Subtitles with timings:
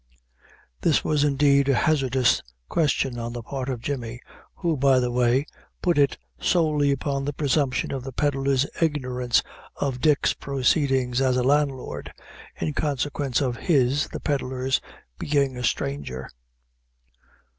[0.81, 4.19] This was indeed a hazardous question on the part of Jemmy;
[4.55, 5.45] who, by the way,
[5.79, 9.43] put it solely upon the presumption of the peddlar's ignorance
[9.75, 12.11] of Dick's proceedings as a landlord,
[12.59, 14.71] in consequence of his (the pedlar)
[15.19, 16.27] being a stranger.